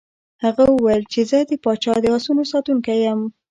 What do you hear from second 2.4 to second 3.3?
ساتونکی یم.